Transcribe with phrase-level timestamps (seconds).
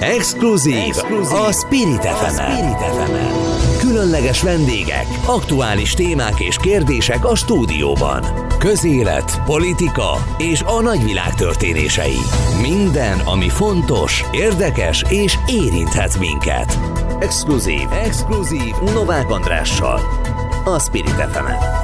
[0.00, 1.38] Exkluzív, Exkluzív.
[1.38, 2.42] a Spirit fm
[3.78, 8.24] Különleges vendégek, aktuális témák és kérdések a stúdióban.
[8.58, 12.18] Közélet, politika és a nagyvilág történései.
[12.60, 16.78] Minden, ami fontos, érdekes és érinthet minket.
[17.20, 20.00] Exkluzív, Exkluzív Novák Andrással.
[20.64, 21.77] A Spirit fm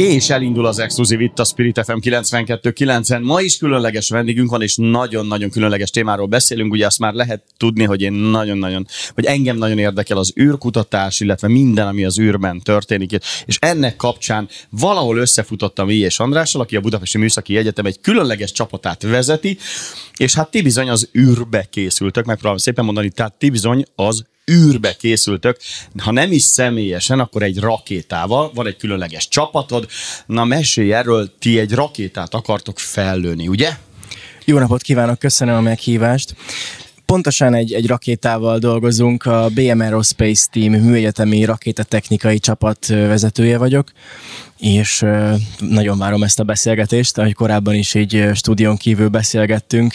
[0.00, 3.22] És elindul az exkluzív itt a Spirit FM 92.9-en.
[3.22, 6.72] Ma is különleges vendégünk van, és nagyon-nagyon különleges témáról beszélünk.
[6.72, 11.48] Ugye azt már lehet tudni, hogy én nagyon-nagyon, hogy engem nagyon érdekel az űrkutatás, illetve
[11.48, 13.10] minden, ami az űrben történik.
[13.44, 15.98] És ennek kapcsán valahol összefutottam I.
[15.98, 19.58] és Andrással, aki a Budapesti Műszaki Egyetem egy különleges csapatát vezeti,
[20.16, 24.96] és hát ti bizony az űrbe készültök, megpróbálom szépen mondani, tehát ti bizony az űrbe
[24.96, 25.56] készültök,
[25.98, 29.86] ha nem is személyesen, akkor egy rakétával, van egy különleges csapatod,
[30.26, 33.70] na mesélj erről, ti egy rakétát akartok fellőni, ugye?
[34.44, 36.34] Jó napot kívánok, köszönöm a meghívást.
[37.04, 43.92] Pontosan egy, egy rakétával dolgozunk, a BM Aerospace Team műegyetemi rakétatechnikai csapat vezetője vagyok
[44.60, 45.04] és
[45.58, 49.94] nagyon várom ezt a beszélgetést, ahogy korábban is így stúdión kívül beszélgettünk,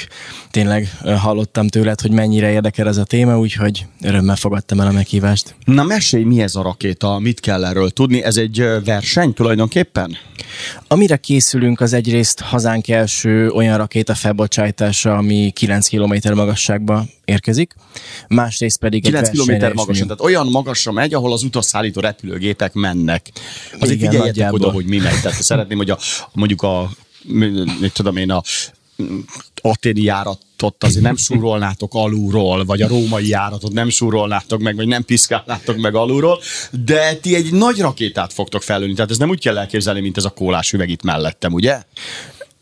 [0.52, 5.56] tényleg hallottam tőled, hogy mennyire érdekel ez a téma, úgyhogy örömmel fogadtam el a meghívást.
[5.66, 8.24] Na mesélj, mi ez a rakéta, mit kell erről tudni?
[8.24, 10.18] Ez egy verseny tulajdonképpen?
[10.88, 17.74] Amire készülünk, az egyrészt hazánk első olyan rakéta felbocsájtása, ami 9 km magasságba érkezik,
[18.28, 23.32] másrészt pedig 9 km magasan, tehát olyan magasra megy, ahol az utasszállító repülőgépek mennek.
[23.80, 25.22] Azért Igen, figyeljetek oda, hogy mi megy.
[25.22, 25.98] Tehát szeretném, hogy a,
[26.34, 26.90] mondjuk a
[27.80, 28.42] mit tudom én, a
[29.62, 35.04] aténi járatot azért nem súrolnátok alulról, vagy a római járatot nem súrolnátok meg, vagy nem
[35.04, 36.40] piszkálnátok meg alulról,
[36.86, 40.26] de ti egy nagy rakétát fogtok felülni, tehát ez nem úgy kell elképzelni, mint ez
[40.26, 41.82] a kólás üveg itt mellettem, ugye?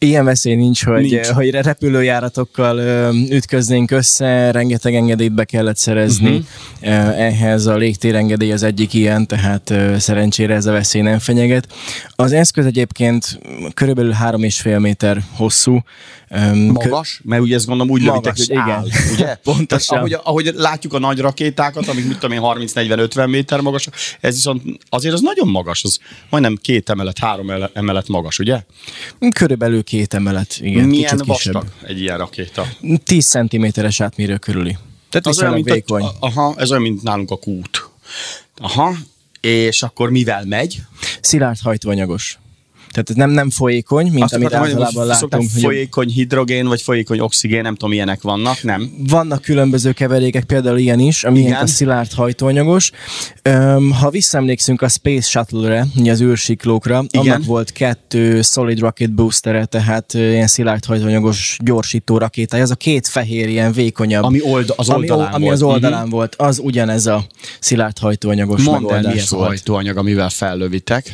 [0.04, 1.28] Ilyen veszély nincs, hogy, nincs.
[1.28, 2.80] hogy repülőjáratokkal
[3.30, 6.36] ütköznénk össze, rengeteg engedélyt be kellett szerezni.
[6.82, 7.20] Uh-huh.
[7.20, 11.68] Ehhez a légtérengedély az egyik ilyen, tehát szerencsére ez a veszély nem fenyeget.
[12.16, 13.40] Az eszköz egyébként
[13.74, 15.84] körülbelül 3,5 méter hosszú,
[16.68, 18.70] magas, mert ugye ezt gondolom úgy lövitek, hogy igen.
[18.70, 19.36] áll, ugye?
[19.44, 19.98] Pontosan.
[19.98, 23.88] ahogy, ahogy, látjuk a nagy rakétákat, amik mit tudom én 30-40-50 méter magas,
[24.20, 26.00] ez viszont azért az nagyon magas, az
[26.30, 28.62] majdnem két emelet, három emelet magas, ugye?
[29.36, 30.88] Körülbelül két emelet, igen.
[30.88, 32.68] Milyen vastag egy ilyen rakéta?
[33.04, 34.78] 10 centiméteres átmérő körüli.
[35.10, 36.04] Tehát az olyan, mint vékony.
[36.04, 37.90] A, aha, ez olyan, mint nálunk a kút.
[38.58, 38.96] Aha,
[39.42, 40.82] és akkor mivel megy?
[41.22, 42.40] Szilárd hajtóanyagos.
[42.94, 45.34] Tehát ez nem, nem folyékony, mint Azt amit általában látunk.
[45.34, 48.92] Hogy folyékony hidrogén, vagy folyékony oxigén, nem tudom, ilyenek vannak, nem?
[48.98, 52.92] Vannak különböző keverékek, például ilyen is, ami a szilárd hajtóanyagos.
[53.50, 57.34] Um, ha visszaemlékszünk a Space Shuttle-re, az űrsiklókra, Igen.
[57.34, 62.64] annak volt kettő Solid Rocket Booster-e, tehát ilyen szilárd hajtóanyagos gyorsító rakétája.
[62.64, 64.24] Ez a két fehér, ilyen vékonyabb.
[64.24, 65.56] Ami old, az oldalán ami, ami volt.
[65.56, 66.12] az oldalán uh-huh.
[66.12, 67.26] volt, az ugyanez a
[67.60, 71.14] szilárd hajtóanyagos Mondd megoldás el, mi ez a hajtóanyag, amivel fellövitek.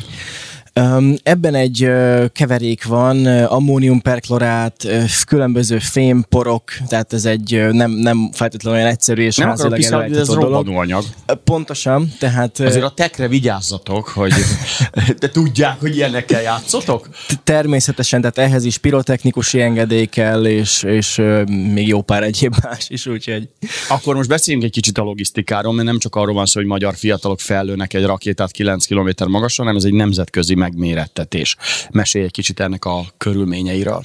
[1.22, 1.88] Ebben egy
[2.32, 4.86] keverék van, ammóniumperklorát,
[5.26, 10.68] különböző fémporok, tehát ez egy nem, nem feltétlenül olyan egyszerű és nem házilag előállítható dolog.
[10.68, 11.04] anyag.
[11.28, 12.60] Uh, pontosan, tehát...
[12.60, 14.32] Azért a tekre vigyázzatok, hogy
[15.20, 17.08] de tudják, hogy ilyenekkel játszotok?
[17.44, 23.06] Természetesen, tehát ehhez is pirotechnikusi engedély kell, és, és még jó pár egyéb más is,
[23.06, 23.48] úgyhogy...
[23.88, 26.94] Akkor most beszéljünk egy kicsit a logisztikáról, mert nem csak arról van szó, hogy magyar
[26.96, 31.56] fiatalok fellőnek egy rakétát 9 km magasan, hanem ez egy nemzetközi megmérettetés.
[31.90, 34.04] Mesélj egy kicsit ennek a körülményeiről.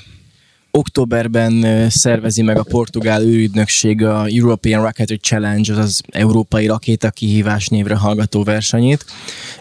[0.77, 7.95] Októberben szervezi meg a portugál űrügynökség a European Rocketry Challenge, az európai rakéta kihívás névre
[7.95, 9.05] hallgató versenyét,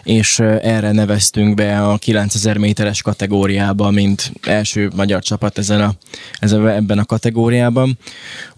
[0.03, 5.93] és erre neveztünk be a 9000 méteres kategóriába, mint első magyar csapat ezen a,
[6.39, 7.97] ezen, ebben a kategóriában.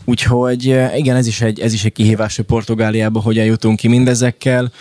[0.05, 0.63] Úgyhogy
[0.95, 4.71] igen, ez is egy, ez is egy kihívás, hogy Portugáliába hogyan jutunk ki mindezekkel,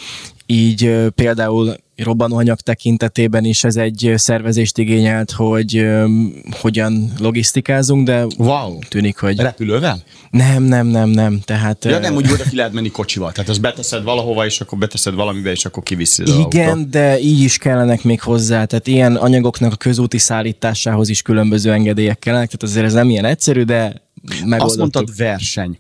[0.47, 8.79] így például robbanóanyag tekintetében is ez egy szervezést igényelt, hogy um, hogyan logisztikázunk, de wow.
[8.89, 9.39] tűnik, hogy...
[9.39, 10.03] Repülővel?
[10.31, 11.41] Nem, nem, nem, nem.
[11.45, 13.33] Tehát, ja, nem úgy, hogy ki lehet menni kocsival.
[13.33, 16.89] Tehát azt beteszed valahova, és akkor beteszed valamibe, és akkor kiviszed Igen, autó.
[16.91, 18.65] de így is kellenek még hozzá.
[18.65, 22.51] Tehát ilyen anyagoknak a közúti szállításához is különböző engedélyek kellenek.
[22.51, 24.06] Tehát azért ez nem ilyen egyszerű, de
[24.49, 25.79] azt mondtad verseny.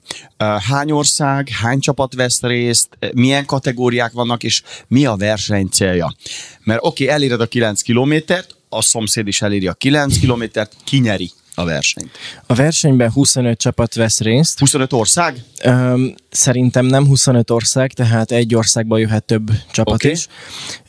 [0.69, 6.15] Hány ország, hány csapat vesz részt, milyen kategóriák vannak, és mi a verseny célja?
[6.65, 10.99] Mert oké, okay, eléred a 9 kilométert, a szomszéd is eléri a 9 kilométert, ki
[10.99, 12.11] nyeri a versenyt?
[12.47, 14.59] A versenyben 25 csapat vesz részt.
[14.59, 15.43] 25 ország?
[15.65, 20.11] Um, szerintem nem 25 ország, tehát egy országba jöhet több csapat okay.
[20.11, 20.27] is.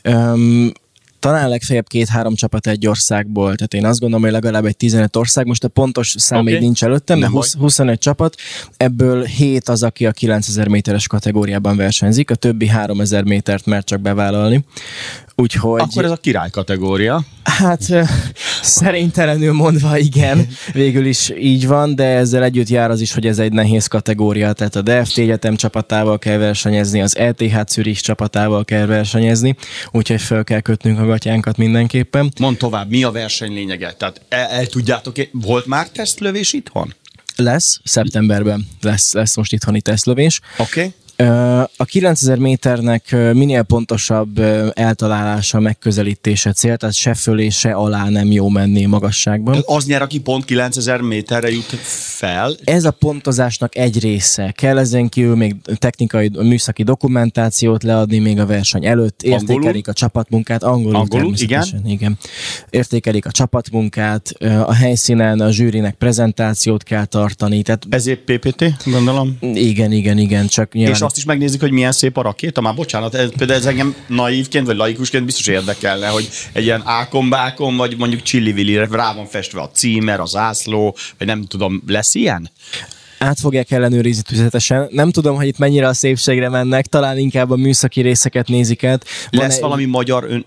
[0.04, 0.72] Um,
[1.18, 5.46] talán legfeljebb két-három csapat egy országból, tehát én azt gondolom, hogy legalább egy 15 ország,
[5.46, 6.52] most a pontos szám okay.
[6.52, 8.34] még nincs előttem, de 20, 25 csapat,
[8.76, 14.00] ebből 7 az, aki a 9000 méteres kategóriában versenyzik, a többi 3000 métert mert csak
[14.00, 14.64] bevállalni.
[15.40, 15.80] Úgyhogy...
[15.80, 17.24] Akkor ez a király kategória.
[17.42, 17.92] Hát
[18.62, 23.38] szerintelenül mondva igen, végül is így van, de ezzel együtt jár az is, hogy ez
[23.38, 28.86] egy nehéz kategória, tehát a DFT egyetem csapatával kell versenyezni, az ETH Zürich csapatával kell
[28.86, 29.56] versenyezni,
[29.90, 32.32] úgyhogy fel kell kötnünk a gatyánkat mindenképpen.
[32.40, 33.92] Mond tovább, mi a verseny lényege?
[33.92, 36.94] Tehát el, el tudjátok, volt már tesztlövés itthon?
[37.36, 40.40] Lesz, szeptemberben lesz, lesz most itthoni tesztlövés.
[40.58, 40.80] Oké.
[40.80, 40.94] Okay.
[41.76, 44.38] A 9000 méternek minél pontosabb
[44.72, 49.52] eltalálása, megközelítése cél, tehát se fölé, se alá nem jó menni magasságban.
[49.52, 52.56] Tehát az nyer, aki pont 9000 méterre jut fel?
[52.64, 54.52] Ez a pontozásnak egy része.
[54.56, 59.82] Kell ezen kívül még technikai, műszaki dokumentációt leadni még a verseny előtt, értékelik angolul?
[59.86, 61.66] a csapatmunkát, angolul, angolul igen.
[61.86, 62.18] igen.
[62.70, 64.30] Értékelik a csapatmunkát,
[64.66, 67.62] a helyszínen a zsűrinek prezentációt kell tartani.
[67.62, 67.86] Tehát...
[67.88, 69.36] Ezért PPT, gondolom?
[69.40, 71.06] Igen, igen, igen, csak nyilván...
[71.08, 72.60] Azt is megnézik, hogy milyen szép a rakéta.
[72.60, 77.76] Már bocsánat, ez, például ez engem naívként vagy laikusként biztos érdekelne, hogy egy ilyen ákombákon,
[77.76, 82.50] vagy mondjuk csillivillire rá van festve a címer, az ászló, vagy nem tudom, lesz ilyen?
[83.18, 84.88] át fogják ellenőrizni tüzetesen.
[84.90, 89.04] Nem tudom, hogy itt mennyire a szépségre mennek, talán inkább a műszaki részeket nézik át.
[89.30, 89.60] Van Lesz egy...
[89.60, 90.46] valami magyar ön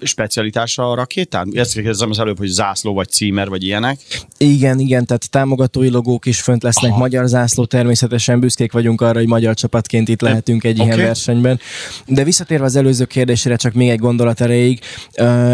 [0.00, 1.50] specialitása a rakétán?
[1.54, 3.98] Ezt kérdezem az előbb, hogy zászló vagy címer vagy ilyenek.
[4.38, 7.00] Igen, igen, tehát támogatói logók is fönt lesznek, Aha.
[7.00, 10.86] magyar zászló természetesen, büszkék vagyunk arra, hogy magyar csapatként itt lehetünk egy okay.
[10.86, 11.60] ilyen versenyben.
[12.06, 14.80] De visszatérve az előző kérdésére, csak még egy gondolat erejéig,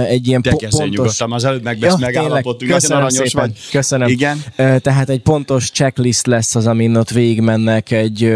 [0.09, 0.89] egy ilyen De po- pontos...
[0.89, 3.59] nyugodtan, az előbb megbesz, ja, megállapodtunk, köszönöm szépen, vagy.
[3.71, 4.09] Köszönöm.
[4.09, 4.45] Igen.
[4.57, 8.33] Tehát egy pontos checklist lesz az, amin ott végigmennek, egy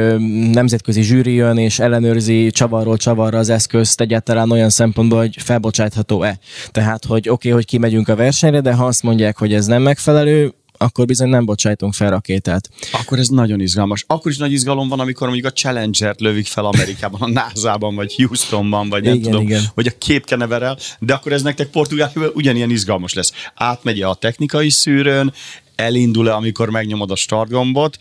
[0.53, 6.39] nemzetközi zsűri jön és ellenőrzi csavarról csavarra az eszközt egyáltalán olyan szempontból, hogy felbocsát megoldható-e.
[6.71, 9.83] Tehát, hogy oké, okay, hogy kimegyünk a versenyre, de ha azt mondják, hogy ez nem
[9.83, 12.71] megfelelő, akkor bizony nem bocsájtunk fel rakétát.
[12.93, 14.05] Akkor ez nagyon izgalmas.
[14.07, 18.15] Akkor is nagy izgalom van, amikor mondjuk a Challenger-t lövik fel Amerikában, a NASA-ban, vagy
[18.15, 19.63] Houstonban, vagy nem igen, tudom, igen.
[19.75, 23.33] vagy a Canaveral, de akkor ez nektek Portugáliában ugyanilyen izgalmas lesz.
[23.55, 25.33] Átmegy a technikai szűrőn,
[25.77, 27.99] elindul-e, amikor megnyomod a startgombot,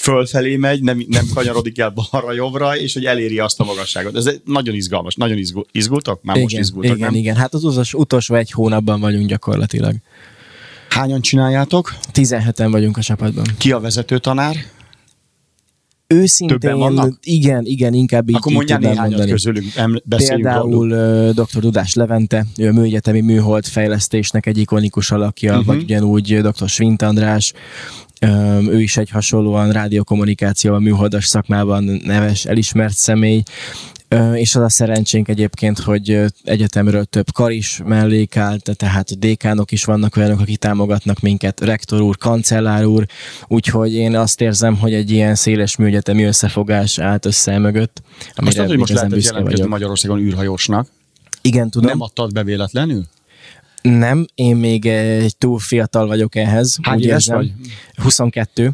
[0.00, 4.16] fölfelé megy, nem, nem kanyarodik el balra-jobbra, és hogy eléri azt a magasságot.
[4.16, 6.22] Ez nagyon izgalmas, nagyon izgul, izgultak?
[6.22, 7.18] Már igen, most izgultak, Igen, nem?
[7.18, 9.94] igen, hát az utolsó, egy hónapban vagyunk gyakorlatilag.
[10.88, 11.94] Hányan csináljátok?
[12.12, 13.44] 17-en vagyunk a csapatban.
[13.58, 14.56] Ki a vezető tanár?
[16.06, 19.30] Őszintén, igen, igen, inkább így, Akkor mondjál néhányat mondani.
[19.30, 19.66] közülünk,
[20.08, 21.34] Például róluk.
[21.34, 21.60] dr.
[21.60, 25.66] Dudás Levente, ő a műegyetemi műhold fejlesztésnek egy ikonikus alakja, uh-huh.
[25.66, 26.68] vagy ugyanúgy dr.
[26.68, 27.52] Svint András,
[28.68, 33.42] ő is egy hasonlóan rádiókommunikációval, műholdas szakmában neves, elismert személy,
[34.34, 39.84] és az a szerencsénk egyébként, hogy egyetemről több kar is mellék állt, tehát dékánok is
[39.84, 43.06] vannak olyanok, akik támogatnak minket, rektor úr, kancellár úr,
[43.48, 48.02] úgyhogy én azt érzem, hogy egy ilyen széles műegyetemi összefogás állt össze mögött.
[48.36, 50.88] Most tudod, hogy most lehet jelentkezni Magyarországon űrhajósnak?
[51.40, 51.88] Igen, tudom.
[51.88, 53.04] Nem adtad be véletlenül?
[53.82, 56.78] Nem, én még egy túl fiatal vagyok ehhez.
[56.82, 57.52] Hány éves vagy?
[57.94, 58.72] 22.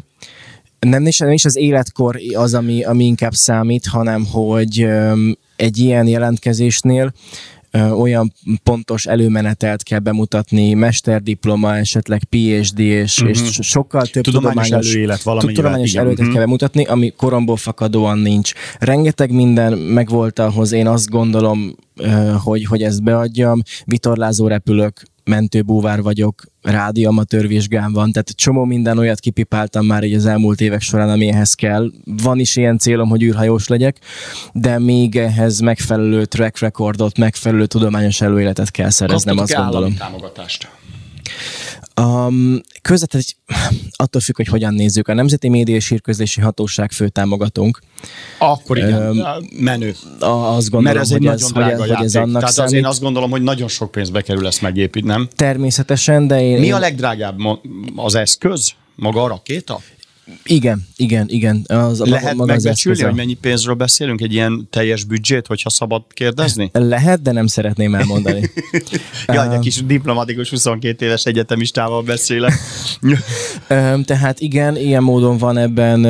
[0.79, 4.87] Nem is, nem is az életkor az, ami, ami inkább számít, hanem hogy
[5.55, 7.13] egy ilyen jelentkezésnél
[7.77, 8.33] olyan
[8.63, 13.29] pontos előmenetelt kell bemutatni, mesterdiploma, esetleg PhD, és, uh-huh.
[13.29, 16.33] és sokkal több tudományos, tudományos előélet tudományos előélet uh-huh.
[16.33, 18.51] kell bemutatni, ami koromból fakadóan nincs.
[18.79, 21.75] Rengeteg minden megvolt ahhoz, én azt gondolom,
[22.43, 29.19] hogy, hogy ezt beadjam, vitorlázó repülök, mentőbúvár vagyok, rádiamatőr vizsgám van, tehát csomó minden olyat
[29.19, 31.91] kipipáltam már így az elmúlt évek során, ami ehhez kell.
[32.03, 33.97] Van is ilyen célom, hogy űrhajós legyek,
[34.53, 39.95] de még ehhez megfelelő track recordot, megfelelő tudományos előéletet kell szereznem, azt gondolom.
[39.95, 40.69] támogatást?
[42.01, 43.23] Um, közvetlen,
[43.95, 45.07] attól függ, hogy hogyan nézzük.
[45.07, 47.79] A Nemzeti Média és Hírközlési Hatóság főtámogatónk.
[48.37, 49.25] Akkor igen, um,
[49.59, 49.95] menő.
[50.19, 52.71] Azt gondolom, Mert ez egy hogy, ez, hogy, ez, hogy ez annak Tehát számít.
[52.71, 55.27] az én azt gondolom, hogy nagyon sok pénzbe kerül ezt megépíteni, nem?
[55.35, 56.59] Természetesen, de én...
[56.59, 57.37] Mi a legdrágább
[57.95, 58.71] az eszköz?
[58.95, 59.81] Maga a rakéta?
[60.43, 61.65] Igen, igen, igen.
[61.67, 64.21] Az, Lehet maga megbecsülni, hogy mennyi pénzről beszélünk?
[64.21, 66.69] Egy ilyen teljes büdzsét, hogyha szabad kérdezni?
[66.73, 68.49] Lehet, de nem szeretném elmondani.
[69.27, 72.53] Jaj, egy kis diplomatikus 22 éves egyetemistával beszélek.
[74.05, 76.05] Tehát igen, ilyen módon van ebben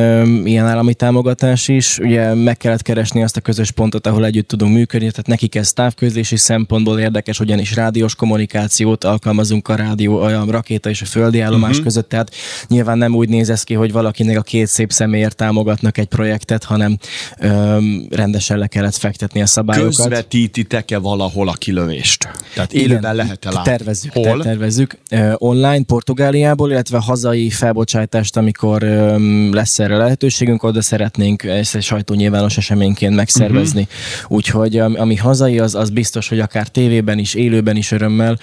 [0.46, 1.98] ilyen állami támogatás is.
[1.98, 5.74] Ugye meg kellett keresni azt a közös pontot, ahol együtt tudunk működni, tehát nekik ez
[5.74, 11.70] távközlési szempontból érdekes, ugyanis rádiós kommunikációt alkalmazunk a rádió, a rakéta és a földi állomás
[11.70, 11.86] uh-huh.
[11.86, 12.32] között, tehát
[12.68, 16.06] nyilván nem úgy néz ez ki, hogy valaki valakinek a két szép személyért támogatnak egy
[16.06, 16.98] projektet, hanem
[17.40, 19.96] öm, rendesen le kellett fektetni a szabályokat.
[19.96, 22.30] Közvetítitek-e valahol a kilövést?
[22.54, 23.72] Tehát élőben lehet-e látni?
[23.72, 24.42] Tervezzük, Hol?
[24.42, 24.98] tervezzük.
[25.34, 32.58] Online Portugáliából, illetve hazai felbocsátást, amikor um, lesz erre lehetőségünk, oda szeretnénk ezt egy sajtónyilvános
[32.58, 33.82] eseményként megszervezni.
[33.82, 34.38] Uh-huh.
[34.38, 38.40] Úgyhogy ami hazai, az, az biztos, hogy akár tévében is, élőben is örömmel.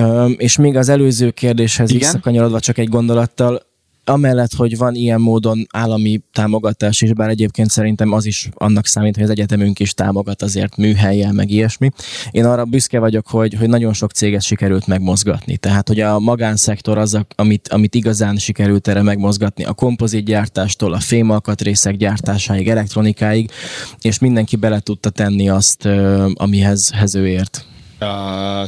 [0.00, 2.00] Um, és még az előző kérdéshez Igen?
[2.00, 3.74] visszakanyarodva csak egy gondolattal,
[4.08, 9.14] amellett, hogy van ilyen módon állami támogatás is, bár egyébként szerintem az is annak számít,
[9.14, 11.90] hogy az egyetemünk is támogat azért műhelyel, meg ilyesmi.
[12.30, 15.56] Én arra büszke vagyok, hogy, hogy nagyon sok céget sikerült megmozgatni.
[15.56, 21.96] Tehát, hogy a magánszektor az, amit, amit igazán sikerült erre megmozgatni, a kompozitgyártástól, a fémalkatrészek
[21.96, 23.50] gyártásáig, elektronikáig,
[24.00, 25.88] és mindenki bele tudta tenni azt,
[26.34, 27.66] amihez ő ért.
[28.00, 28.08] Uh,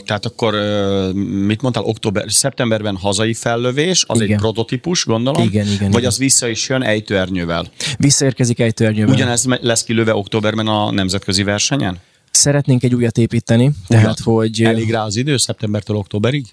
[0.00, 1.12] tehát akkor uh,
[1.46, 4.34] mit mondtál, október, szeptemberben hazai fellövés, az igen.
[4.34, 5.42] egy prototípus, gondolom?
[5.42, 5.90] Igen, igen.
[5.90, 6.10] Vagy igen.
[6.10, 7.66] az vissza is jön ejtőernyővel?
[7.98, 9.14] Visszaérkezik ejtőernyővel.
[9.14, 11.98] Ugyanez lesz kilőve októberben a nemzetközi versenyen?
[12.30, 14.34] Szeretnénk egy újat építeni, tehát Ugyan.
[14.34, 14.62] hogy...
[14.62, 16.46] Elég rá az idő, szeptembertől októberig?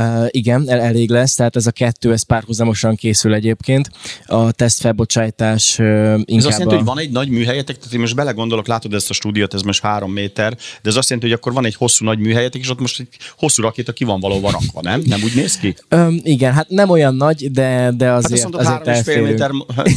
[0.00, 3.90] Uh, igen, el, elég lesz, tehát ez a kettő, ez párhuzamosan készül egyébként.
[4.26, 6.76] A teszt felbocsátás uh, inkább Ez azt jelenti, a...
[6.76, 9.82] hogy van egy nagy műhelyetek, tehát én most belegondolok, látod ezt a stúdiót, ez most
[9.82, 12.80] három méter, de ez azt jelenti, hogy akkor van egy hosszú nagy műhelyetek, és ott
[12.80, 13.08] most egy
[13.38, 15.02] hosszú rakéta ki van valóban rakva, nem?
[15.06, 15.76] Nem úgy néz ki?
[15.90, 19.02] Um, igen, hát nem olyan nagy, de, de azért, hát azt mondod, azért három és
[19.02, 19.50] fél méter...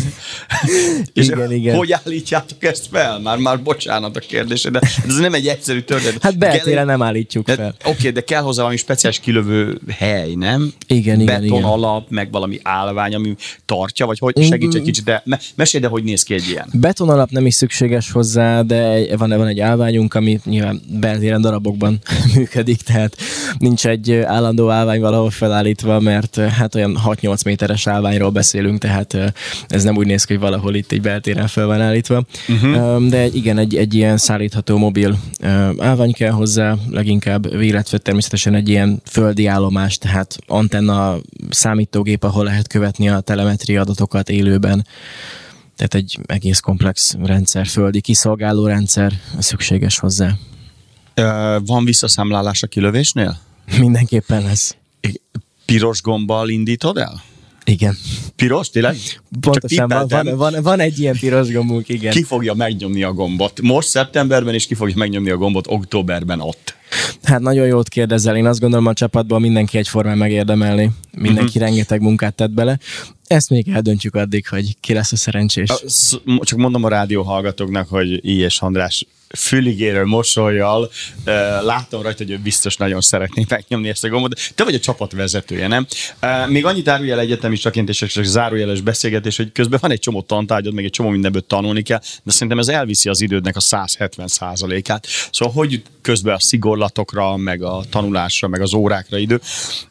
[1.14, 1.76] és igen, igen.
[1.76, 3.20] Hogy állítjátok ezt fel?
[3.20, 6.24] Már, már bocsánat a kérdése, de ez nem egy egyszerű történet.
[6.24, 7.76] Hát beltére nem állítjuk fel.
[7.80, 10.74] Oké, okay, de kell hozzá valami speciális kilövő hely, nem?
[10.88, 11.70] Igen, Beton igen, igen.
[11.70, 15.24] alap, meg valami állvány, ami tartja, vagy hogy segíts egy kicsit, de
[15.56, 16.68] mesélj, de hogy néz ki egy ilyen.
[16.74, 22.00] Beton alap nem is szükséges hozzá, de van, van egy állványunk, ami nyilván beltéren darabokban
[22.36, 23.18] működik, tehát
[23.58, 29.34] nincs egy állandó állvány valahol felállítva, mert hát olyan 6-8 méteres állványról beszélünk, tehát
[29.68, 32.24] ez nem úgy néz ki, hogy valahol itt egy beltéren fel van állítva.
[32.48, 33.08] Uh-huh.
[33.08, 35.18] De igen, egy, egy ilyen szállítható mobil
[35.78, 41.18] állvány kell hozzá, leginkább, illetve természetesen egy ilyen földi állomás, tehát antenna,
[41.50, 44.86] számítógép, ahol lehet követni a telemetri adatokat élőben.
[45.76, 50.36] Tehát egy egész komplex rendszer, földi kiszolgáló rendszer szükséges hozzá.
[51.66, 53.40] Van visszaszámlálás a kilövésnél?
[53.80, 54.76] Mindenképpen lesz.
[55.66, 57.22] Piros gombbal indítod el?
[57.68, 57.98] Igen.
[58.36, 58.96] Piros, tényleg?
[59.42, 62.12] Pontosan, van, van, van, van egy ilyen piros gombunk, igen.
[62.12, 63.62] Ki fogja megnyomni a gombot?
[63.62, 66.76] Most szeptemberben, és ki fogja megnyomni a gombot októberben ott?
[67.24, 68.36] Hát nagyon jót kérdezel.
[68.36, 70.92] Én azt gondolom, a csapatban mindenki egyformán megérdemelni.
[71.12, 71.64] Mindenki uh-huh.
[71.64, 72.80] rengeteg munkát tett bele.
[73.26, 75.70] Ezt még eldöntjük addig, hogy ki lesz a szerencsés.
[76.42, 78.62] Csak mondom a rádió hallgatóknak, hogy I.S.
[78.62, 79.06] András
[79.38, 80.92] füligérő mosolyjal
[81.62, 84.40] látom rajta, hogy ő biztos nagyon szeretné megnyomni ezt a gombot.
[84.56, 85.88] Te vagy a csapat vezetője, nem?
[86.48, 90.74] Még annyit árulja egyetemi csaként, és csak zárójeles beszélgetés, hogy közben van egy csomó tantárgyad,
[90.74, 94.28] meg egy csomó mindenből tanulni kell, de szerintem ez elviszi az idődnek a 170
[94.84, 99.42] át Szóval hogy közben a szigorlatokra, meg a tanulásra, meg az órákra idő,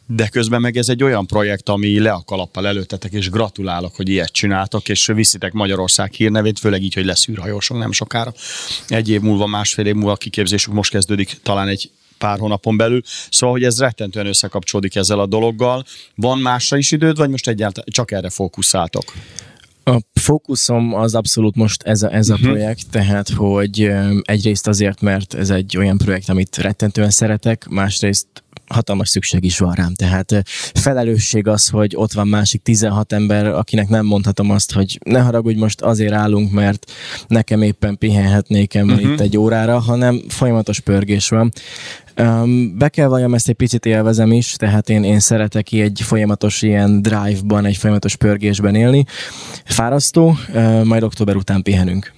[0.05, 4.09] de közben meg ez egy olyan projekt, ami le a kalappal előttetek, és gratulálok, hogy
[4.09, 8.33] ilyet csináltok, és viszitek Magyarország hírnevét, főleg így, hogy lesz űrhajósunk nem sokára.
[8.87, 13.01] Egy év múlva, másfél év múlva a kiképzésük most kezdődik, talán egy pár hónapon belül.
[13.29, 15.85] Szóval, hogy ez rettentően összekapcsolódik ezzel a dologgal.
[16.15, 19.03] Van másra is időd, vagy most egyáltalán csak erre fókuszáltok?
[19.83, 22.49] A fókuszom az abszolút most ez a, ez a uh-huh.
[22.49, 23.91] projekt, tehát hogy
[24.21, 28.27] egyrészt azért, mert ez egy olyan projekt, amit rettentően szeretek, másrészt
[28.67, 29.93] hatalmas szükség is van rám.
[29.93, 35.19] Tehát felelősség az, hogy ott van másik 16 ember, akinek nem mondhatom azt, hogy ne
[35.19, 36.91] haragudj, most azért állunk, mert
[37.27, 39.01] nekem éppen pihenhetnék uh-huh.
[39.01, 41.51] itt egy órára, hanem folyamatos pörgés van.
[42.77, 47.01] Be kell valljam, ezt egy picit élvezem is, tehát én, én szeretek egy folyamatos ilyen
[47.01, 49.05] drive-ban, egy folyamatos pörgésben élni.
[49.65, 50.37] Fárasztó,
[50.83, 52.13] majd október után pihenünk.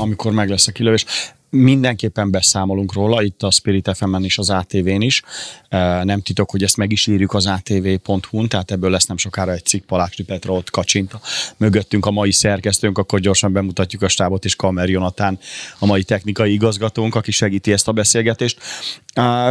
[0.00, 1.04] Amikor meg lesz a kilövés
[1.50, 5.22] mindenképpen beszámolunk róla, itt a Spirit FM-en és az ATV-n is.
[6.02, 9.64] Nem titok, hogy ezt meg is írjuk az atv.hu-n, tehát ebből lesz nem sokára egy
[9.64, 11.12] cikk Palákri Petra ott kacsint
[11.56, 15.38] mögöttünk a mai szerkesztőnk, akkor gyorsan bemutatjuk a stábot, és Kamer Jonatán
[15.78, 18.58] a mai technikai igazgatónk, aki segíti ezt a beszélgetést.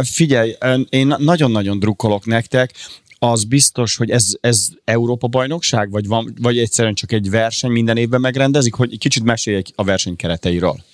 [0.02, 0.56] Figyelj,
[0.88, 2.72] én nagyon-nagyon drukkolok nektek,
[3.18, 7.96] az biztos, hogy ez, ez Európa bajnokság, vagy, van, vagy egyszerűen csak egy verseny minden
[7.96, 10.84] évben megrendezik, hogy kicsit mesélj a verseny kereteiről.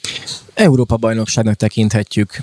[0.55, 2.37] Európa bajnokságnak tekinthetjük.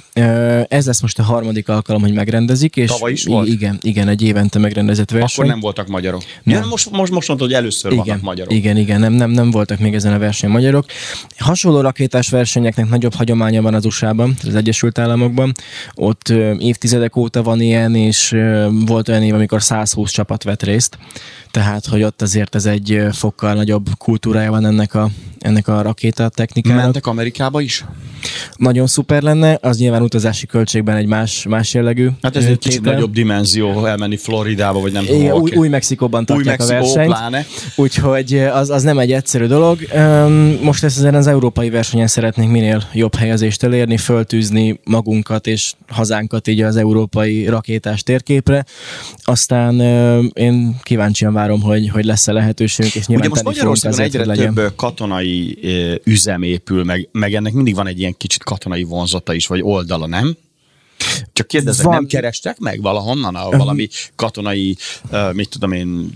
[0.68, 2.76] Ez lesz most a harmadik alkalom, hogy megrendezik.
[2.76, 3.48] És Tavaly is volt?
[3.48, 5.44] Igen, igen, egy évente megrendezett verseny.
[5.44, 6.24] Akkor nem voltak magyarok.
[6.44, 6.62] Nem.
[6.62, 8.54] Ja, most, most, most mondtad, hogy először igen, vannak magyarok.
[8.54, 10.86] Igen, igen, nem, nem, nem voltak még ezen a versenyen magyarok.
[11.38, 15.54] Hasonló rakétás versenyeknek nagyobb hagyománya van az USA-ban, az Egyesült Államokban.
[15.94, 18.36] Ott évtizedek óta van ilyen, és
[18.86, 20.98] volt olyan év, amikor 120 csapat vett részt.
[21.52, 26.30] Tehát, hogy ott azért ez egy fokkal nagyobb kultúrája van ennek a, ennek a rakéta
[26.30, 26.84] technikának.
[26.84, 27.86] Mentek Amerikába is?
[28.56, 32.10] Nagyon szuper lenne, az nyilván utazási költségben egy más, más jellegű.
[32.22, 35.22] Hát ez egy kicsit nagyobb dimenzió, elmenni Floridába, vagy nem tudom.
[35.22, 37.14] Igen, új, új Mexikóban tartják új Mexikó, a versenyt.
[37.14, 37.46] Pláne.
[37.76, 39.80] Úgyhogy az, az nem egy egyszerű dolog.
[40.62, 46.48] Most ezt ezen az európai versenyen szeretnénk minél jobb helyezést elérni, föltűzni magunkat és hazánkat
[46.48, 48.66] így az európai rakétás térképre.
[49.24, 49.80] Aztán
[50.34, 54.54] én kíváncsian várom, hogy, hogy lesz-e lehetőségünk, és Ugye most Magyarországon egyre legyen.
[54.54, 55.58] több katonai
[56.04, 60.08] üzem épül, meg, meg ennek mindig van egy ilyen kicsit katonai vonzata is, vagy oldala,
[60.08, 60.38] nem?
[61.40, 61.96] Csak kérdezem, Van.
[61.96, 64.78] nem kerestek meg valahonnan a valami katonai,
[65.32, 66.10] mit tudom én,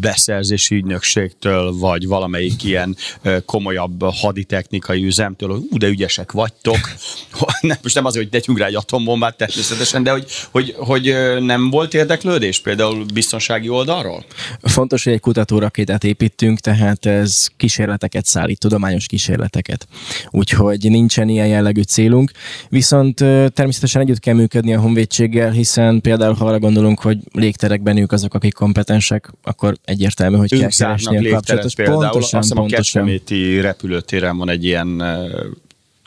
[0.00, 2.96] beszerzési ügynökségtől, vagy valamelyik ilyen
[3.44, 6.78] komolyabb haditechnikai üzemtől, hogy ú, de ügyesek vagytok.
[7.60, 11.70] nem, most nem azért, hogy tegyünk rá egy atombombát természetesen, de hogy, hogy, hogy nem
[11.70, 14.24] volt érdeklődés például biztonsági oldalról?
[14.62, 19.86] Fontos, hogy egy kutatórakétát építünk, tehát ez kísérleteket szállít, tudományos kísérleteket.
[20.30, 22.30] Úgyhogy nincsen ilyen jellegű célunk,
[22.68, 23.16] viszont
[23.52, 28.34] természetesen együtt kell működni a honvédséggel, hiszen például ha arra gondolunk, hogy légterekben ők azok,
[28.34, 31.74] akik kompetensek, akkor egyértelmű, hogy ők kell keresni a kapcsolatot.
[31.74, 35.02] Például pontosan, azt hiszem a Kecskeméti repülőtéren van egy ilyen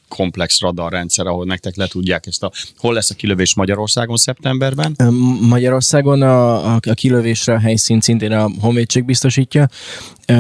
[0.08, 2.52] komplex radarrendszer, ahol nektek le tudják ezt a...
[2.78, 4.96] Hol lesz a kilövés Magyarországon szeptemberben?
[5.42, 9.68] Magyarországon a, a, a kilövésre a helyszínt szintén a Honvédség biztosítja.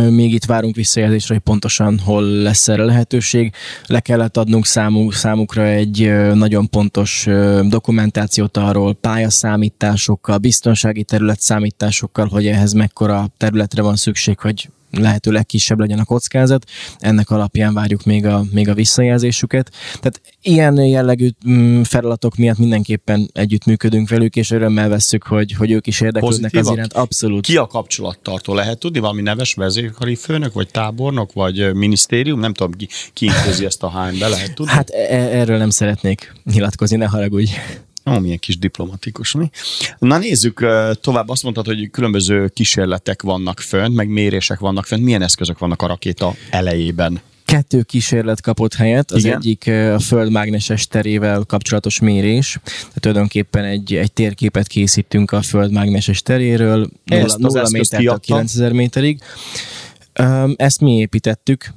[0.10, 3.54] Még itt várunk visszajelzésre, hogy pontosan hol lesz erre lehetőség.
[3.86, 7.28] Le kellett adnunk számuk, számukra egy nagyon pontos
[7.62, 15.79] dokumentációt arról, pályaszámításokkal, biztonsági terület számításokkal, hogy ehhez mekkora területre van szükség, hogy lehető legkisebb
[15.79, 16.65] legyen a kockázat.
[16.98, 19.72] Ennek alapján várjuk még a, még a visszajelzésüket.
[20.00, 25.88] Tehát ilyen jellegű mm, feladatok miatt mindenképpen együttműködünk velük, és örömmel vesszük, hogy, hogy ők
[25.88, 26.94] is érdeklődnek az iránt.
[26.94, 27.46] Abszolút.
[27.46, 28.53] Ki a kapcsolattartó?
[28.53, 32.39] Lehet tudni valami neves vezérkari főnök, vagy tábornok, vagy minisztérium?
[32.39, 34.72] Nem tudom, ki, ki intézi ezt a HM-be, lehet tudni?
[34.72, 37.51] Hát e- erről nem szeretnék nyilatkozni, ne haragudj.
[38.08, 39.50] Ó, milyen kis diplomatikus, mi?
[40.00, 40.66] Na nézzük
[41.02, 45.03] tovább, azt mondtad, hogy különböző kísérletek vannak fönt, meg mérések vannak fönt.
[45.03, 47.22] Milyen eszközök vannak a rakéta elejében?
[47.46, 49.38] Kettő kísérlet kapott helyet, az Igen?
[49.38, 55.72] egyik a Föld mágneses terével kapcsolatos mérés, tehát tulajdonképpen egy, egy térképet készítünk a Föld
[55.72, 59.22] mágneses teréről, 0, 0 métertől 9000 méterig.
[60.56, 61.74] Ezt mi építettük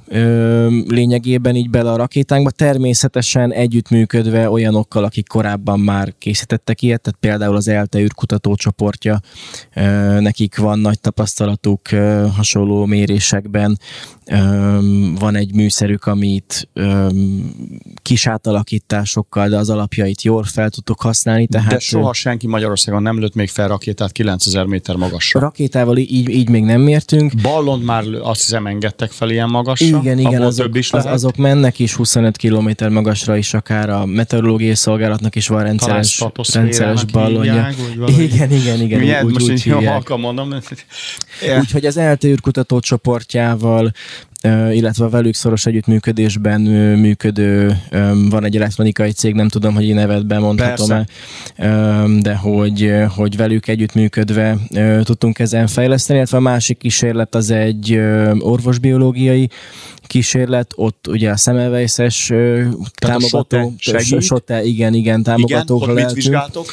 [0.87, 7.55] lényegében így bele a rakétánkba, természetesen együttműködve olyanokkal, akik korábban már készítettek ilyet, tehát például
[7.55, 9.19] az ELTE űrkutatócsoportja,
[10.19, 11.87] nekik van nagy tapasztalatuk
[12.35, 13.79] hasonló mérésekben,
[15.19, 16.69] van egy műszerük, amit
[18.01, 21.47] kis átalakításokkal, de az alapjait jól fel tudtuk használni.
[21.47, 25.39] Tehát, de soha senki Magyarországon nem lőtt még fel rakétát 9000 méter magasra.
[25.39, 27.33] Rakétával így, így még nem mértünk.
[27.41, 29.97] Ballon már azt hiszem engedtek fel ilyen magasra.
[29.97, 34.75] Igen, igen, azok, is az, azok mennek is 25 km magasra is, akár a meteorológiai
[34.75, 37.69] szolgálatnak is van rendszeres, rendszeres ballonja.
[38.07, 38.99] Igen, igen, igen.
[38.99, 40.53] Milyen, úgy, most úgy, úgy halkan mondom.
[41.59, 43.91] Úgyhogy az ELTE kutatócsoportjával
[44.71, 46.61] illetve velük szoros együttműködésben
[46.97, 47.77] működő,
[48.29, 51.05] van egy elektronikai cég, nem tudom, hogy én nevet bemondhatom-e,
[52.21, 54.57] de hogy, hogy velük együttműködve
[55.03, 57.99] tudtunk ezen fejleszteni, illetve a másik kísérlet az egy
[58.39, 59.49] orvosbiológiai
[60.07, 62.31] kísérlet, ott ugye a Semmelweis-es
[62.93, 66.65] támogató, sote, sote, igen, igen, támogatókra igen, vizsgáltok?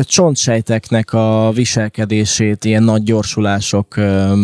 [0.00, 3.96] Csontsejteknek a viselkedését ilyen nagy gyorsulások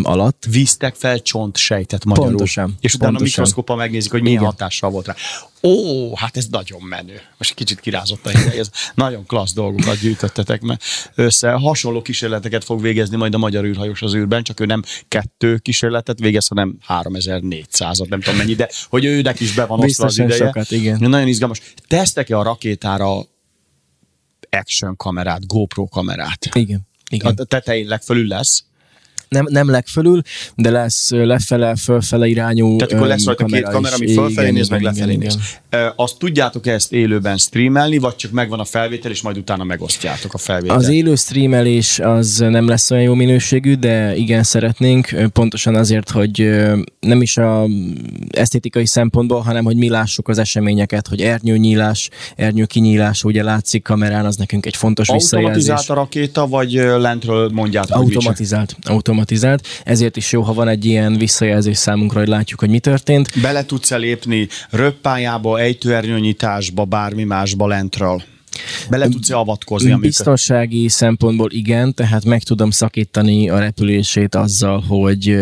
[0.03, 0.45] alatt.
[0.49, 2.29] Víztek fel csontsejtet magyarul.
[2.29, 2.77] Pontosan.
[2.79, 3.37] És utána pontosan.
[3.37, 4.51] a mikroszkópa megnézik, hogy milyen igen.
[4.51, 5.15] hatással volt rá.
[5.63, 7.21] Ó, hát ez nagyon menő.
[7.37, 10.83] Most kicsit kirázott a hideg, ez nagyon klassz dolgokat gyűjtöttetek mert
[11.15, 11.51] össze.
[11.51, 16.19] Hasonló kísérleteket fog végezni majd a magyar űrhajós az űrben, csak ő nem kettő kísérletet
[16.19, 20.45] végez, hanem 3400-at, nem tudom mennyi, de hogy őnek is be van osztva az ideje.
[20.45, 20.97] Sokat, igen.
[20.99, 21.61] Nagyon izgalmas.
[21.87, 23.25] Tesztek-e a rakétára
[24.49, 26.49] action kamerát, GoPro kamerát?
[26.53, 26.81] Igen.
[27.09, 27.33] igen.
[27.37, 28.63] A tetején legfölül lesz?
[29.31, 30.21] Nem, nem legfölül,
[30.55, 34.81] de lesz lefele, fölfele irányú Tehát akkor lesz rajta két kamera, ami fölfelé néz, meg
[34.81, 35.37] lefelé néz.
[35.95, 40.37] Azt tudjátok ezt élőben streamelni, vagy csak megvan a felvétel, és majd utána megosztjátok a
[40.37, 40.79] felvételt?
[40.79, 46.49] Az élő streamelés az nem lesz olyan jó minőségű, de igen, szeretnénk, pontosan azért, hogy
[46.99, 47.65] nem is a
[48.29, 54.25] esztétikai szempontból, hanem hogy mi lássuk az eseményeket, hogy ernyőnyílás, ernyő kinyílás, ugye látszik kamerán,
[54.25, 55.89] az nekünk egy fontos Automatizált visszajelzés.
[55.89, 57.97] a rakéta, vagy lentről mondjátok?
[57.97, 59.19] Automatizált, automatizált.
[59.83, 63.41] Ezért is jó, ha van egy ilyen visszajelzés számunkra, hogy látjuk, hogy mi történt.
[63.41, 68.23] Bele tudsz lépni röppályába, ejtőernyőnyításba, bármi másba lentről?
[68.89, 69.91] Bele tudsz avatkozni?
[69.91, 70.07] Amikor...
[70.07, 75.37] Biztonsági szempontból igen, tehát meg tudom szakítani a repülését azzal, hogy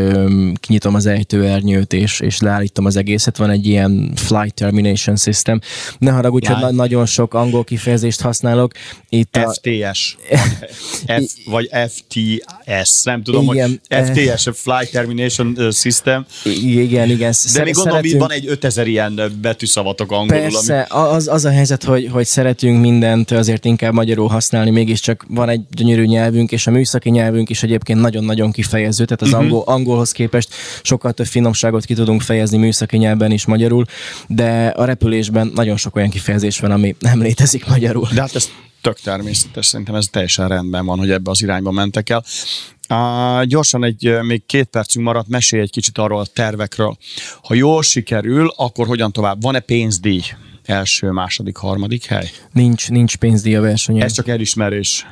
[0.54, 3.38] kinyitom az ejtőernyőt és, és leállítom az egészet.
[3.38, 5.60] Van egy ilyen flight termination system.
[5.98, 8.72] Ne haragudj, hogy na- nagyon sok angol kifejezést használok.
[9.10, 9.54] Itt a...
[9.54, 10.18] FTS,
[11.08, 16.26] vagy, F, vagy FTS, nem tudom, igen, hogy FTS, a Flight Termination System.
[16.44, 17.34] Igen, igen.
[17.54, 20.42] De még gondolom, hogy van egy 5000 ilyen betűszavatok angolul.
[20.42, 21.16] Persze, ami...
[21.16, 25.50] az, az a helyzet, hogy, hogy szeretünk minden mindent azért inkább magyarul használni, mégiscsak van
[25.50, 29.44] egy gyönyörű nyelvünk, és a műszaki nyelvünk is egyébként nagyon-nagyon kifejező, tehát az uh-huh.
[29.44, 33.86] angol, angolhoz képest sokkal több finomságot ki tudunk fejezni műszaki nyelven is magyarul,
[34.28, 38.08] de a repülésben nagyon sok olyan kifejezés van, ami nem létezik magyarul.
[38.14, 38.50] De hát ez
[38.82, 42.24] tök természetes, szerintem ez teljesen rendben van, hogy ebbe az irányba mentek el.
[42.90, 46.98] Uh, gyorsan egy, még két percünk maradt, mesélj egy kicsit arról a tervekről.
[47.44, 49.42] Ha jól sikerül, akkor hogyan tovább?
[49.42, 50.22] Van-e pénzdíj?
[50.70, 52.30] Első, második, harmadik hely?
[52.52, 54.02] Nincs, nincs pénzdíj a versenyen.
[54.02, 55.06] Ez csak elismerés.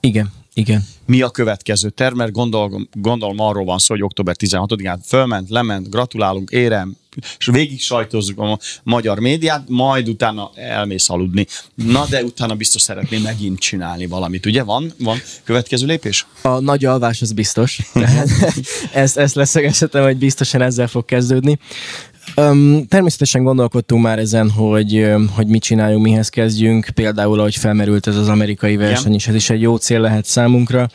[0.00, 0.84] Igen, igen.
[1.06, 2.16] Mi a következő terv?
[2.16, 6.96] Mert gondolom, gondolom arról van szó, hogy október 16-án fölment, lement, gratulálunk, érem,
[7.38, 11.46] és végig sajtozzuk a magyar médiát, majd utána elmész aludni.
[11.74, 14.46] Na, de utána biztos szeretném megint csinálni valamit.
[14.46, 14.92] Ugye van?
[14.98, 16.26] Van következő lépés?
[16.42, 17.78] A nagy alvás az biztos.
[18.92, 21.58] Ezt, ezt leszögezhetem, hogy biztosan ezzel fog kezdődni.
[22.36, 26.86] Um, természetesen gondolkodtunk már ezen, hogy, hogy mit csináljunk, mihez kezdjünk.
[26.94, 30.88] Például, ahogy felmerült ez az amerikai verseny is, ez is egy jó cél lehet számunkra,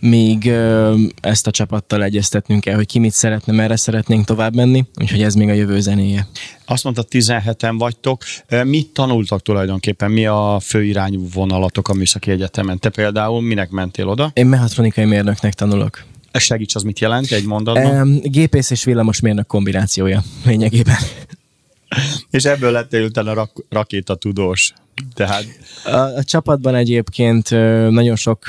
[0.00, 4.84] míg um, ezt a csapattal egyeztetnünk kell, hogy ki mit szeretne, merre szeretnénk tovább menni,
[5.00, 6.26] úgyhogy ez még a jövő zenéje.
[6.66, 8.22] Azt mondta, 17-en vagytok.
[8.64, 10.10] Mit tanultak tulajdonképpen?
[10.10, 12.78] Mi a fő irányú vonalatok a Műszaki Egyetemen?
[12.78, 14.30] Te például minek mentél oda?
[14.34, 16.04] Én mehatronikai mérnöknek tanulok.
[16.38, 18.00] Segíts, az mit jelent egy mondatban?
[18.00, 20.96] Um, gépész és villamosmérnök kombinációja lényegében.
[22.30, 24.72] és ebből lettél utána rak- rakétatudós.
[25.14, 25.44] Tehát...
[25.84, 27.50] A, a csapatban egyébként
[27.90, 28.48] nagyon sok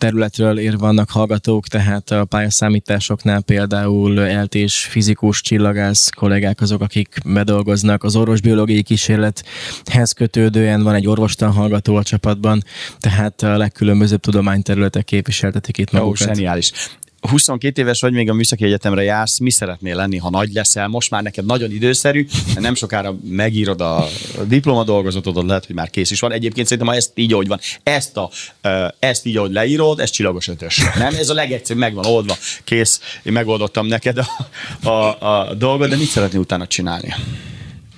[0.00, 8.04] területről ér vannak hallgatók, tehát a pályaszámításoknál például eltés fizikus, csillagász kollégák azok, akik bedolgoznak.
[8.04, 12.64] Az orvosbiológiai kísérlethez kötődően van egy orvostan hallgató a csapatban,
[12.98, 16.20] tehát a legkülönbözőbb tudományterületek képviseltetik itt magukat.
[16.20, 16.72] Ó, zseniális.
[17.20, 20.88] 22 éves vagy, még a műszaki egyetemre jársz, mi szeretnél lenni, ha nagy leszel?
[20.88, 24.06] Most már neked nagyon időszerű, mert nem sokára megírod a
[24.46, 26.32] diploma dolgozatodot, lehet, hogy már kész is van.
[26.32, 28.30] Egyébként szerintem, ha ezt így, ahogy van, ezt, a,
[28.98, 30.82] ezt így, ahogy leírod, ez csillagos ötös.
[30.98, 31.14] Nem?
[31.14, 36.08] Ez a legegyszerűbb, megvan oldva, kész, én megoldottam neked a, a, a dolgot, de mit
[36.08, 37.14] szeretnél utána csinálni?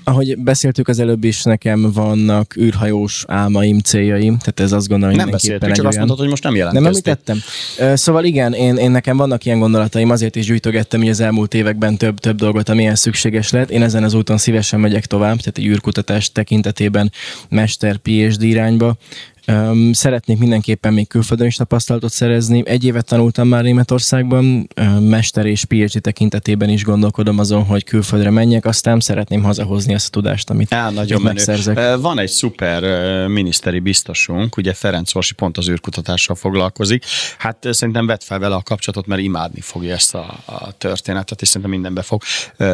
[0.05, 5.25] Ahogy beszéltük az előbb is, nekem vannak űrhajós álmaim, céljaim, tehát ez azt gondolom, hogy
[5.25, 5.87] Nem beszéltük, csak olyan...
[5.87, 7.15] azt mondtad, hogy most nem jelentkeztél.
[7.25, 7.97] Nem említettem?
[7.97, 11.97] Szóval igen, én, én nekem vannak ilyen gondolataim, azért is gyűjtögettem hogy az elmúlt években
[11.97, 13.71] több, több dolgot, amilyen szükséges lehet.
[13.71, 17.13] Én ezen az úton szívesen megyek tovább, tehát egy űrkutatás tekintetében
[17.49, 18.97] mester PhD irányba,
[19.47, 22.63] Um, szeretnék mindenképpen még külföldön is tapasztalatot szerezni.
[22.67, 28.31] Egy évet tanultam már Németországban, um, mester és PhD tekintetében is gondolkodom azon, hogy külföldre
[28.31, 31.97] menjek, aztán szeretném hazahozni azt a tudást, amit Á, nagyon megszerzek.
[31.97, 32.83] Van egy szuper
[33.29, 37.05] miniszteri biztosunk, ugye Ferenc Orsi pont az űrkutatással foglalkozik.
[37.39, 41.49] Hát szerintem vett fel vele a kapcsolatot, mert imádni fogja ezt a, a történetet, és
[41.49, 42.23] szerintem mindenbe fog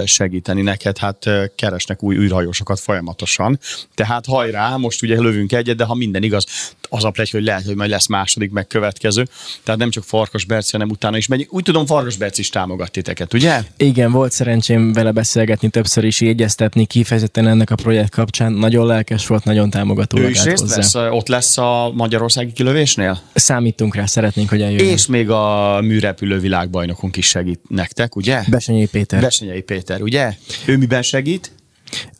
[0.04, 0.98] segíteni neked.
[0.98, 3.58] Hát keresnek új űrhajósokat folyamatosan.
[3.94, 6.46] Tehát hajrá, most ugye lövünk egyet, de ha minden igaz,
[6.88, 9.26] az a plegy, hogy lehet, hogy majd lesz második, meg következő.
[9.62, 11.46] Tehát nem csak Farkas Berci, hanem utána is megy.
[11.50, 13.62] Úgy tudom, Farkas Berci is támogat titeket, ugye?
[13.76, 18.52] Igen, volt szerencsém vele beszélgetni többször is, egyeztetni kifejezetten ennek a projekt kapcsán.
[18.52, 20.18] Nagyon lelkes volt, nagyon támogató.
[20.18, 20.76] Ő is részt hozzá.
[20.76, 23.20] vesz, ott lesz a magyarországi kilövésnél?
[23.34, 24.88] Számítunk rá, szeretnénk, hogy eljöjjön.
[24.88, 28.42] És még a műrepülő világbajnokunk is segít nektek, ugye?
[28.48, 29.20] Besenyei Péter.
[29.20, 30.32] Besenyei Péter, ugye?
[30.66, 31.52] Ő miben segít?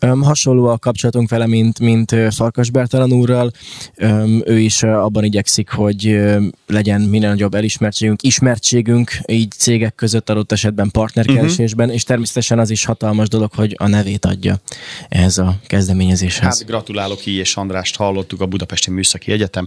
[0.01, 3.51] Um, hasonló a kapcsolatunk vele, mint, mint Farkas Bertalan úrral.
[3.97, 6.19] Um, ő is abban igyekszik, hogy
[6.67, 11.95] legyen minél nagyobb elismertségünk, ismertségünk így cégek között adott esetben partnerkeresésben, uh-huh.
[11.95, 14.61] és természetesen az is hatalmas dolog, hogy a nevét adja
[15.09, 16.59] ez a kezdeményezéshez.
[16.59, 19.67] Hát gratulálok, így és Andrást hallottuk a Budapesti Műszaki Egyetem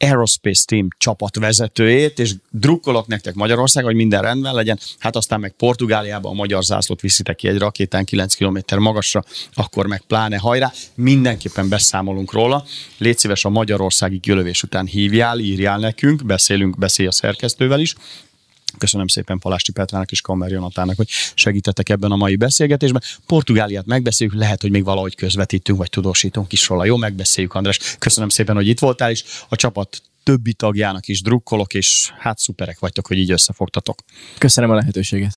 [0.00, 6.32] Aerospace Team csapatvezetőjét, és drukkolok nektek Magyarország, hogy minden rendben legyen, hát aztán meg Portugáliában
[6.32, 11.68] a magyar zászlót viszitek ki egy rakétán 9 km magasra, akkor meg pláne hajrá, mindenképpen
[11.68, 12.64] beszámolunk róla.
[12.98, 17.94] Légy szíves a magyarországi kilövés után hívjál, írjál nekünk, beszélünk, beszélj a szerkesztővel is,
[18.78, 23.02] Köszönöm szépen Palásti Petrának és Kammer Jonatának, hogy segítettek ebben a mai beszélgetésben.
[23.26, 26.84] Portugáliát megbeszéljük, lehet, hogy még valahogy közvetítünk, vagy tudósítunk is róla.
[26.84, 27.78] Jó, megbeszéljük, András.
[27.98, 32.78] Köszönöm szépen, hogy itt voltál, és a csapat többi tagjának is drukkolok, és hát szuperek
[32.78, 33.98] vagytok, hogy így összefogtatok.
[34.38, 35.28] Köszönöm a lehetőséget.